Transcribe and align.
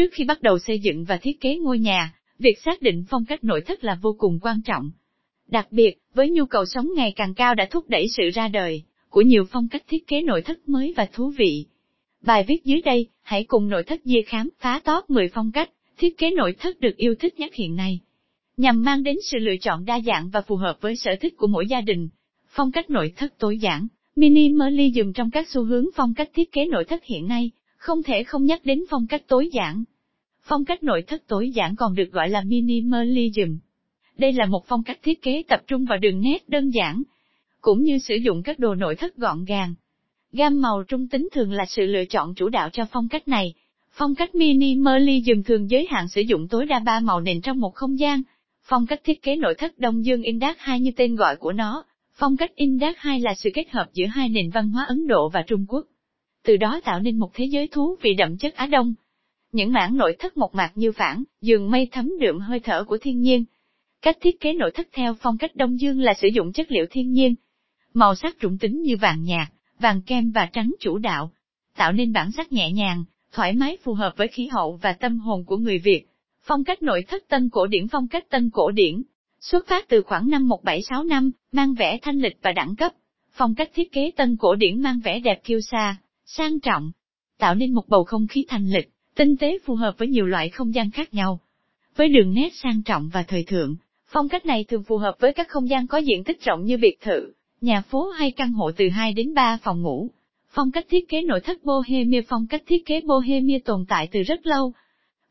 Trước 0.00 0.12
khi 0.12 0.24
bắt 0.24 0.42
đầu 0.42 0.58
xây 0.58 0.78
dựng 0.78 1.04
và 1.04 1.16
thiết 1.16 1.40
kế 1.40 1.56
ngôi 1.56 1.78
nhà, 1.78 2.14
việc 2.38 2.58
xác 2.64 2.82
định 2.82 3.04
phong 3.08 3.24
cách 3.24 3.44
nội 3.44 3.60
thất 3.60 3.84
là 3.84 3.98
vô 4.02 4.16
cùng 4.18 4.38
quan 4.42 4.62
trọng. 4.62 4.90
Đặc 5.48 5.66
biệt, 5.70 5.98
với 6.14 6.30
nhu 6.30 6.46
cầu 6.46 6.64
sống 6.66 6.88
ngày 6.96 7.12
càng 7.16 7.34
cao 7.34 7.54
đã 7.54 7.68
thúc 7.70 7.88
đẩy 7.88 8.06
sự 8.16 8.30
ra 8.34 8.48
đời 8.48 8.82
của 9.08 9.20
nhiều 9.20 9.44
phong 9.50 9.68
cách 9.68 9.82
thiết 9.88 10.06
kế 10.06 10.22
nội 10.22 10.42
thất 10.42 10.68
mới 10.68 10.94
và 10.96 11.06
thú 11.12 11.32
vị. 11.36 11.66
Bài 12.22 12.44
viết 12.48 12.64
dưới 12.64 12.82
đây, 12.82 13.06
hãy 13.22 13.44
cùng 13.44 13.68
nội 13.68 13.82
thất 13.82 14.00
Dê 14.04 14.22
khám 14.22 14.48
phá 14.58 14.80
top 14.84 15.10
10 15.10 15.28
phong 15.28 15.52
cách 15.52 15.70
thiết 15.98 16.18
kế 16.18 16.30
nội 16.30 16.54
thất 16.58 16.80
được 16.80 16.96
yêu 16.96 17.14
thích 17.14 17.38
nhất 17.38 17.54
hiện 17.54 17.76
nay. 17.76 18.00
Nhằm 18.56 18.82
mang 18.82 19.02
đến 19.02 19.16
sự 19.24 19.38
lựa 19.38 19.56
chọn 19.60 19.84
đa 19.84 20.00
dạng 20.00 20.30
và 20.30 20.40
phù 20.40 20.56
hợp 20.56 20.78
với 20.80 20.96
sở 20.96 21.10
thích 21.20 21.34
của 21.36 21.46
mỗi 21.46 21.66
gia 21.66 21.80
đình. 21.80 22.08
Phong 22.48 22.72
cách 22.72 22.90
nội 22.90 23.12
thất 23.16 23.38
tối 23.38 23.58
giản, 23.58 23.86
minimalism 24.16 25.12
trong 25.12 25.30
các 25.30 25.48
xu 25.48 25.64
hướng 25.64 25.86
phong 25.94 26.14
cách 26.14 26.30
thiết 26.34 26.52
kế 26.52 26.66
nội 26.66 26.84
thất 26.84 27.04
hiện 27.04 27.28
nay, 27.28 27.50
không 27.80 28.02
thể 28.02 28.24
không 28.24 28.44
nhắc 28.44 28.60
đến 28.64 28.84
phong 28.90 29.06
cách 29.06 29.22
tối 29.28 29.50
giản. 29.52 29.84
Phong 30.42 30.64
cách 30.64 30.82
nội 30.82 31.02
thất 31.02 31.26
tối 31.26 31.50
giản 31.50 31.76
còn 31.76 31.94
được 31.94 32.12
gọi 32.12 32.28
là 32.28 32.42
minimalism. 32.46 33.56
Đây 34.18 34.32
là 34.32 34.46
một 34.46 34.66
phong 34.66 34.82
cách 34.82 34.98
thiết 35.02 35.22
kế 35.22 35.42
tập 35.48 35.62
trung 35.66 35.84
vào 35.84 35.98
đường 35.98 36.20
nét 36.20 36.48
đơn 36.48 36.70
giản, 36.70 37.02
cũng 37.60 37.82
như 37.82 37.98
sử 37.98 38.14
dụng 38.14 38.42
các 38.42 38.58
đồ 38.58 38.74
nội 38.74 38.96
thất 38.96 39.16
gọn 39.16 39.44
gàng. 39.44 39.74
Gam 40.32 40.60
màu 40.60 40.82
trung 40.82 41.08
tính 41.08 41.28
thường 41.32 41.52
là 41.52 41.64
sự 41.68 41.86
lựa 41.86 42.04
chọn 42.04 42.34
chủ 42.34 42.48
đạo 42.48 42.68
cho 42.72 42.84
phong 42.92 43.08
cách 43.08 43.28
này. 43.28 43.54
Phong 43.90 44.14
cách 44.14 44.34
minimalism 44.34 45.42
thường 45.46 45.70
giới 45.70 45.86
hạn 45.90 46.08
sử 46.08 46.20
dụng 46.20 46.48
tối 46.48 46.66
đa 46.66 46.78
ba 46.78 47.00
màu 47.00 47.20
nền 47.20 47.40
trong 47.40 47.60
một 47.60 47.74
không 47.74 47.98
gian. 47.98 48.22
Phong 48.62 48.86
cách 48.86 49.00
thiết 49.04 49.22
kế 49.22 49.36
nội 49.36 49.54
thất 49.58 49.78
Đông 49.78 50.04
Dương 50.04 50.22
Indak 50.22 50.58
2 50.58 50.80
như 50.80 50.90
tên 50.96 51.16
gọi 51.16 51.36
của 51.36 51.52
nó. 51.52 51.84
Phong 52.14 52.36
cách 52.36 52.54
Indak 52.54 52.98
2 52.98 53.20
là 53.20 53.34
sự 53.34 53.50
kết 53.54 53.70
hợp 53.70 53.86
giữa 53.92 54.06
hai 54.06 54.28
nền 54.28 54.50
văn 54.50 54.70
hóa 54.70 54.84
Ấn 54.88 55.06
Độ 55.06 55.28
và 55.28 55.42
Trung 55.42 55.66
Quốc. 55.68 55.86
Từ 56.44 56.56
đó 56.56 56.80
tạo 56.84 57.00
nên 57.00 57.18
một 57.18 57.30
thế 57.34 57.44
giới 57.44 57.68
thú 57.68 57.96
vị 58.02 58.14
đậm 58.14 58.36
chất 58.36 58.54
Á 58.54 58.66
Đông. 58.66 58.94
Những 59.52 59.72
mảng 59.72 59.96
nội 59.96 60.16
thất 60.18 60.36
một 60.36 60.54
mạc 60.54 60.72
như 60.74 60.92
phản, 60.92 61.24
giường 61.40 61.70
mây 61.70 61.88
thấm 61.92 62.12
đượm 62.20 62.40
hơi 62.40 62.60
thở 62.60 62.84
của 62.84 62.98
thiên 62.98 63.20
nhiên. 63.20 63.44
Cách 64.02 64.18
thiết 64.20 64.40
kế 64.40 64.52
nội 64.52 64.70
thất 64.74 64.88
theo 64.92 65.14
phong 65.20 65.38
cách 65.38 65.56
Đông 65.56 65.80
Dương 65.80 66.00
là 66.00 66.14
sử 66.14 66.28
dụng 66.28 66.52
chất 66.52 66.72
liệu 66.72 66.86
thiên 66.90 67.12
nhiên. 67.12 67.34
Màu 67.94 68.14
sắc 68.14 68.36
trụng 68.40 68.58
tính 68.58 68.82
như 68.82 68.96
vàng 68.96 69.22
nhạt, 69.22 69.48
vàng 69.78 70.02
kem 70.02 70.30
và 70.30 70.48
trắng 70.52 70.74
chủ 70.80 70.98
đạo, 70.98 71.30
tạo 71.76 71.92
nên 71.92 72.12
bản 72.12 72.32
sắc 72.32 72.52
nhẹ 72.52 72.70
nhàng, 72.72 73.04
thoải 73.32 73.52
mái 73.52 73.76
phù 73.82 73.94
hợp 73.94 74.12
với 74.16 74.28
khí 74.28 74.46
hậu 74.46 74.78
và 74.82 74.92
tâm 74.92 75.18
hồn 75.18 75.44
của 75.44 75.56
người 75.56 75.78
Việt. 75.78 76.06
Phong 76.42 76.64
cách 76.64 76.82
nội 76.82 77.04
thất 77.08 77.28
tân 77.28 77.48
cổ 77.48 77.66
điển 77.66 77.88
Phong 77.88 78.08
cách 78.08 78.30
tân 78.30 78.50
cổ 78.50 78.70
điển, 78.70 79.02
xuất 79.40 79.66
phát 79.66 79.88
từ 79.88 80.02
khoảng 80.02 80.30
năm 80.30 80.48
1765, 80.48 81.30
mang 81.52 81.74
vẻ 81.74 81.98
thanh 82.02 82.18
lịch 82.18 82.38
và 82.42 82.52
đẳng 82.52 82.76
cấp. 82.76 82.92
Phong 83.32 83.54
cách 83.54 83.70
thiết 83.74 83.92
kế 83.92 84.10
tân 84.16 84.36
cổ 84.36 84.54
điển 84.54 84.82
mang 84.82 85.00
vẻ 85.04 85.20
đẹp 85.20 85.44
kiêu 85.44 85.60
sa, 85.60 85.96
sang 86.36 86.60
trọng, 86.60 86.90
tạo 87.38 87.54
nên 87.54 87.74
một 87.74 87.88
bầu 87.88 88.04
không 88.04 88.26
khí 88.26 88.44
thanh 88.48 88.66
lịch, 88.66 88.90
tinh 89.14 89.36
tế 89.36 89.58
phù 89.64 89.74
hợp 89.74 89.94
với 89.98 90.08
nhiều 90.08 90.26
loại 90.26 90.48
không 90.48 90.74
gian 90.74 90.90
khác 90.90 91.14
nhau. 91.14 91.40
Với 91.96 92.08
đường 92.08 92.34
nét 92.34 92.54
sang 92.54 92.82
trọng 92.82 93.10
và 93.12 93.22
thời 93.22 93.44
thượng, 93.44 93.76
phong 94.06 94.28
cách 94.28 94.46
này 94.46 94.64
thường 94.64 94.82
phù 94.82 94.96
hợp 94.96 95.16
với 95.20 95.32
các 95.32 95.48
không 95.48 95.68
gian 95.68 95.86
có 95.86 95.98
diện 95.98 96.24
tích 96.24 96.44
rộng 96.44 96.64
như 96.64 96.76
biệt 96.76 97.00
thự, 97.00 97.32
nhà 97.60 97.80
phố 97.80 98.08
hay 98.08 98.30
căn 98.30 98.52
hộ 98.52 98.70
từ 98.76 98.88
2 98.88 99.12
đến 99.12 99.34
3 99.34 99.58
phòng 99.62 99.82
ngủ. 99.82 100.10
Phong 100.48 100.70
cách 100.70 100.86
thiết 100.90 101.08
kế 101.08 101.22
nội 101.22 101.40
thất 101.40 101.64
Bohemia 101.64 102.22
Phong 102.28 102.46
cách 102.46 102.62
thiết 102.66 102.86
kế 102.86 103.00
Bohemia 103.00 103.58
tồn 103.64 103.84
tại 103.88 104.08
từ 104.12 104.22
rất 104.22 104.46
lâu. 104.46 104.72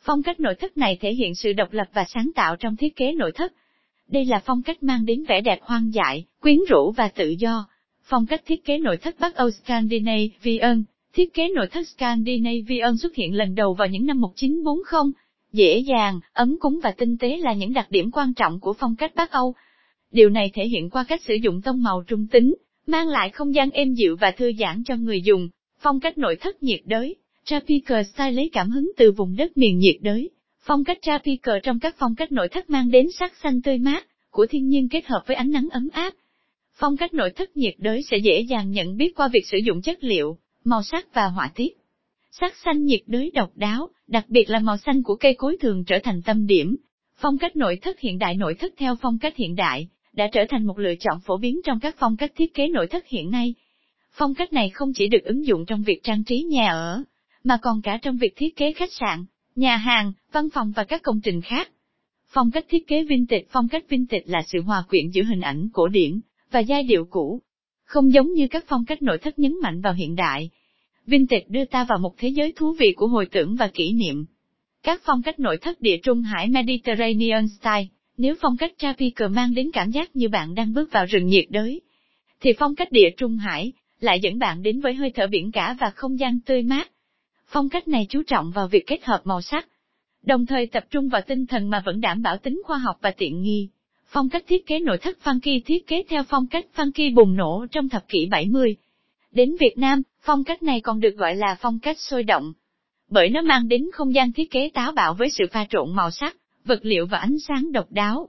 Phong 0.00 0.22
cách 0.22 0.40
nội 0.40 0.54
thất 0.54 0.76
này 0.76 0.98
thể 1.00 1.14
hiện 1.14 1.34
sự 1.34 1.52
độc 1.52 1.72
lập 1.72 1.86
và 1.94 2.04
sáng 2.08 2.30
tạo 2.34 2.56
trong 2.56 2.76
thiết 2.76 2.96
kế 2.96 3.12
nội 3.12 3.32
thất. 3.34 3.52
Đây 4.08 4.24
là 4.24 4.42
phong 4.44 4.62
cách 4.62 4.82
mang 4.82 5.06
đến 5.06 5.24
vẻ 5.28 5.40
đẹp 5.40 5.58
hoang 5.62 5.94
dại, 5.94 6.24
quyến 6.40 6.58
rũ 6.68 6.92
và 6.96 7.08
tự 7.08 7.34
do. 7.38 7.68
Phong 8.10 8.26
cách 8.26 8.42
thiết 8.46 8.64
kế 8.64 8.78
nội 8.78 8.96
thất 8.96 9.16
Bắc 9.20 9.34
Âu 9.34 9.50
Scandinavian, 9.50 10.84
thiết 11.14 11.34
kế 11.34 11.48
nội 11.48 11.66
thất 11.70 11.88
Scandinavian 11.88 12.96
xuất 12.96 13.14
hiện 13.14 13.34
lần 13.34 13.54
đầu 13.54 13.74
vào 13.74 13.88
những 13.88 14.06
năm 14.06 14.20
1940. 14.20 15.12
Dễ 15.52 15.78
dàng, 15.78 16.20
ấm 16.32 16.56
cúng 16.60 16.80
và 16.82 16.90
tinh 16.90 17.16
tế 17.18 17.36
là 17.36 17.52
những 17.52 17.72
đặc 17.72 17.86
điểm 17.90 18.10
quan 18.10 18.34
trọng 18.34 18.60
của 18.60 18.72
phong 18.72 18.96
cách 18.96 19.14
Bắc 19.14 19.30
Âu. 19.30 19.54
Điều 20.12 20.30
này 20.30 20.50
thể 20.54 20.68
hiện 20.68 20.90
qua 20.90 21.04
cách 21.08 21.20
sử 21.22 21.34
dụng 21.34 21.62
tông 21.62 21.82
màu 21.82 22.02
trung 22.06 22.26
tính, 22.26 22.54
mang 22.86 23.08
lại 23.08 23.30
không 23.30 23.54
gian 23.54 23.70
êm 23.70 23.94
dịu 23.94 24.16
và 24.16 24.30
thư 24.30 24.52
giãn 24.58 24.82
cho 24.84 24.96
người 24.96 25.22
dùng. 25.22 25.48
Phong 25.80 26.00
cách 26.00 26.18
nội 26.18 26.36
thất 26.40 26.62
nhiệt 26.62 26.80
đới, 26.84 27.16
Tropical 27.44 28.02
Style 28.02 28.32
lấy 28.32 28.50
cảm 28.52 28.70
hứng 28.70 28.92
từ 28.96 29.12
vùng 29.12 29.36
đất 29.36 29.56
miền 29.56 29.78
nhiệt 29.78 29.96
đới. 30.00 30.30
Phong 30.60 30.84
cách 30.84 30.98
Tropical 31.02 31.58
trong 31.62 31.78
các 31.78 31.94
phong 31.98 32.14
cách 32.14 32.32
nội 32.32 32.48
thất 32.48 32.70
mang 32.70 32.90
đến 32.90 33.06
sắc 33.18 33.32
xanh 33.42 33.62
tươi 33.62 33.78
mát 33.78 34.06
của 34.30 34.46
thiên 34.46 34.68
nhiên 34.68 34.88
kết 34.88 35.06
hợp 35.06 35.22
với 35.26 35.36
ánh 35.36 35.50
nắng 35.50 35.68
ấm 35.70 35.88
áp. 35.92 36.14
Phong 36.80 36.96
cách 36.96 37.14
nội 37.14 37.30
thất 37.30 37.56
nhiệt 37.56 37.74
đới 37.78 38.02
sẽ 38.02 38.16
dễ 38.16 38.40
dàng 38.40 38.70
nhận 38.70 38.96
biết 38.96 39.16
qua 39.16 39.28
việc 39.28 39.46
sử 39.46 39.58
dụng 39.58 39.82
chất 39.82 40.04
liệu, 40.04 40.38
màu 40.64 40.82
sắc 40.82 41.14
và 41.14 41.26
họa 41.26 41.50
tiết. 41.54 41.78
Sắc 42.30 42.54
xanh 42.64 42.84
nhiệt 42.84 43.00
đới 43.06 43.30
độc 43.34 43.50
đáo, 43.54 43.88
đặc 44.06 44.24
biệt 44.28 44.50
là 44.50 44.58
màu 44.58 44.76
xanh 44.76 45.02
của 45.02 45.16
cây 45.16 45.34
cối 45.34 45.56
thường 45.60 45.84
trở 45.84 45.98
thành 46.02 46.22
tâm 46.22 46.46
điểm. 46.46 46.76
Phong 47.16 47.38
cách 47.38 47.56
nội 47.56 47.78
thất 47.82 48.00
hiện 48.00 48.18
đại 48.18 48.34
nội 48.34 48.54
thất 48.54 48.74
theo 48.76 48.94
phong 49.00 49.18
cách 49.18 49.36
hiện 49.36 49.56
đại, 49.56 49.88
đã 50.12 50.28
trở 50.32 50.44
thành 50.48 50.66
một 50.66 50.78
lựa 50.78 50.94
chọn 51.00 51.20
phổ 51.20 51.36
biến 51.36 51.60
trong 51.64 51.80
các 51.80 51.96
phong 51.98 52.16
cách 52.16 52.32
thiết 52.36 52.54
kế 52.54 52.68
nội 52.68 52.86
thất 52.86 53.06
hiện 53.06 53.30
nay. 53.30 53.54
Phong 54.12 54.34
cách 54.34 54.52
này 54.52 54.70
không 54.70 54.92
chỉ 54.94 55.08
được 55.08 55.24
ứng 55.24 55.46
dụng 55.46 55.66
trong 55.66 55.82
việc 55.82 56.00
trang 56.02 56.24
trí 56.24 56.42
nhà 56.42 56.70
ở, 56.70 57.02
mà 57.44 57.58
còn 57.62 57.82
cả 57.82 57.98
trong 58.02 58.16
việc 58.16 58.36
thiết 58.36 58.56
kế 58.56 58.72
khách 58.72 58.92
sạn, 58.92 59.24
nhà 59.56 59.76
hàng, 59.76 60.12
văn 60.32 60.48
phòng 60.54 60.72
và 60.76 60.84
các 60.84 61.02
công 61.02 61.20
trình 61.20 61.40
khác. 61.40 61.70
Phong 62.26 62.50
cách 62.50 62.64
thiết 62.68 62.86
kế 62.86 63.04
vintage 63.04 63.44
Phong 63.50 63.68
cách 63.68 63.84
vintage 63.88 64.24
là 64.26 64.42
sự 64.46 64.60
hòa 64.60 64.84
quyện 64.88 65.10
giữa 65.10 65.22
hình 65.22 65.40
ảnh 65.40 65.68
cổ 65.72 65.88
điển 65.88 66.20
và 66.50 66.60
giai 66.60 66.82
điệu 66.82 67.04
cũ. 67.10 67.42
Không 67.84 68.12
giống 68.12 68.32
như 68.32 68.48
các 68.48 68.64
phong 68.68 68.84
cách 68.84 69.02
nội 69.02 69.18
thất 69.18 69.38
nhấn 69.38 69.54
mạnh 69.62 69.80
vào 69.80 69.92
hiện 69.92 70.16
đại. 70.16 70.50
Vintage 71.06 71.44
đưa 71.48 71.64
ta 71.64 71.84
vào 71.84 71.98
một 71.98 72.14
thế 72.18 72.28
giới 72.28 72.52
thú 72.56 72.74
vị 72.78 72.92
của 72.96 73.06
hồi 73.06 73.26
tưởng 73.26 73.56
và 73.56 73.68
kỷ 73.68 73.92
niệm. 73.92 74.26
Các 74.82 75.00
phong 75.04 75.22
cách 75.22 75.40
nội 75.40 75.56
thất 75.56 75.80
địa 75.80 75.96
trung 76.02 76.22
hải 76.22 76.48
Mediterranean 76.48 77.48
Style 77.48 77.86
nếu 78.16 78.34
phong 78.40 78.56
cách 78.56 78.72
Tropical 78.78 79.28
mang 79.28 79.54
đến 79.54 79.70
cảm 79.72 79.90
giác 79.90 80.16
như 80.16 80.28
bạn 80.28 80.54
đang 80.54 80.74
bước 80.74 80.92
vào 80.92 81.06
rừng 81.06 81.26
nhiệt 81.26 81.44
đới, 81.50 81.80
thì 82.40 82.52
phong 82.58 82.74
cách 82.74 82.92
địa 82.92 83.10
trung 83.16 83.36
hải 83.36 83.72
lại 84.00 84.20
dẫn 84.20 84.38
bạn 84.38 84.62
đến 84.62 84.80
với 84.80 84.94
hơi 84.94 85.10
thở 85.10 85.26
biển 85.26 85.52
cả 85.52 85.76
và 85.80 85.90
không 85.90 86.18
gian 86.18 86.40
tươi 86.40 86.62
mát. 86.62 86.90
Phong 87.46 87.68
cách 87.68 87.88
này 87.88 88.06
chú 88.08 88.22
trọng 88.22 88.50
vào 88.50 88.68
việc 88.68 88.86
kết 88.86 89.04
hợp 89.04 89.20
màu 89.24 89.42
sắc, 89.42 89.68
đồng 90.22 90.46
thời 90.46 90.66
tập 90.66 90.84
trung 90.90 91.08
vào 91.08 91.20
tinh 91.26 91.46
thần 91.46 91.70
mà 91.70 91.82
vẫn 91.86 92.00
đảm 92.00 92.22
bảo 92.22 92.36
tính 92.36 92.62
khoa 92.64 92.78
học 92.78 92.96
và 93.02 93.10
tiện 93.10 93.42
nghi. 93.42 93.68
Phong 94.10 94.28
cách 94.28 94.44
thiết 94.48 94.66
kế 94.66 94.78
nội 94.78 94.98
thất 94.98 95.18
funky 95.24 95.60
thiết 95.66 95.86
kế 95.86 96.02
theo 96.08 96.22
phong 96.28 96.46
cách 96.46 96.66
funky 96.76 97.14
bùng 97.14 97.36
nổ 97.36 97.66
trong 97.70 97.88
thập 97.88 98.08
kỷ 98.08 98.26
70. 98.30 98.76
Đến 99.32 99.56
Việt 99.60 99.78
Nam, 99.78 100.02
phong 100.20 100.44
cách 100.44 100.62
này 100.62 100.80
còn 100.80 101.00
được 101.00 101.16
gọi 101.16 101.36
là 101.36 101.56
phong 101.60 101.78
cách 101.78 101.98
sôi 101.98 102.22
động, 102.22 102.52
bởi 103.10 103.28
nó 103.28 103.42
mang 103.42 103.68
đến 103.68 103.86
không 103.92 104.14
gian 104.14 104.32
thiết 104.32 104.50
kế 104.50 104.70
táo 104.74 104.92
bạo 104.92 105.14
với 105.14 105.30
sự 105.30 105.44
pha 105.52 105.66
trộn 105.70 105.96
màu 105.96 106.10
sắc, 106.10 106.36
vật 106.64 106.80
liệu 106.82 107.06
và 107.06 107.18
ánh 107.18 107.36
sáng 107.48 107.72
độc 107.72 107.92
đáo. 107.92 108.28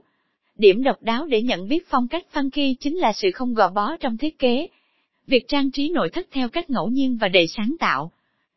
Điểm 0.56 0.82
độc 0.82 1.02
đáo 1.02 1.26
để 1.26 1.42
nhận 1.42 1.68
biết 1.68 1.86
phong 1.88 2.08
cách 2.08 2.26
funky 2.32 2.74
chính 2.80 2.96
là 2.96 3.12
sự 3.12 3.30
không 3.30 3.54
gò 3.54 3.70
bó 3.70 3.96
trong 3.96 4.16
thiết 4.16 4.38
kế. 4.38 4.66
Việc 5.26 5.48
trang 5.48 5.70
trí 5.70 5.88
nội 5.88 6.10
thất 6.12 6.28
theo 6.32 6.48
cách 6.48 6.70
ngẫu 6.70 6.88
nhiên 6.88 7.18
và 7.20 7.28
đầy 7.28 7.46
sáng 7.46 7.76
tạo. 7.80 8.12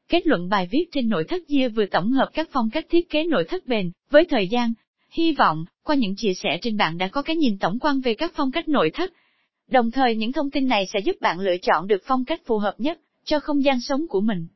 Kết 0.10 0.28
luận 0.28 0.50
bài 0.50 0.68
viết 0.72 0.86
trên 0.92 1.10
nội 1.10 1.24
thất 1.24 1.48
Gia 1.48 1.68
vừa 1.68 1.86
tổng 1.86 2.12
hợp 2.12 2.30
các 2.34 2.50
phong 2.52 2.70
cách 2.70 2.86
thiết 2.90 3.10
kế 3.10 3.24
nội 3.24 3.46
thất 3.50 3.68
bền, 3.68 3.92
với 4.10 4.26
thời 4.26 4.48
gian. 4.48 4.74
Hy 5.14 5.32
vọng, 5.32 5.66
qua 5.84 5.96
những 5.96 6.16
chia 6.16 6.34
sẻ 6.34 6.60
trên 6.62 6.78
bạn 6.78 6.98
đã 6.98 7.08
có 7.08 7.22
cái 7.22 7.36
nhìn 7.36 7.58
tổng 7.58 7.80
quan 7.80 8.02
về 8.02 8.14
các 8.14 8.32
phong 8.36 8.52
cách 8.52 8.68
nội 8.68 8.92
thất. 8.94 9.14
Đồng 9.70 9.92
thời 9.92 10.16
những 10.16 10.32
thông 10.32 10.52
tin 10.52 10.68
này 10.68 10.88
sẽ 10.94 11.00
giúp 11.00 11.16
bạn 11.22 11.40
lựa 11.40 11.58
chọn 11.62 11.88
được 11.88 12.02
phong 12.06 12.26
cách 12.26 12.42
phù 12.46 12.58
hợp 12.58 12.76
nhất 12.78 13.00
cho 13.24 13.40
không 13.40 13.64
gian 13.64 13.82
sống 13.82 14.08
của 14.10 14.22
mình. 14.22 14.48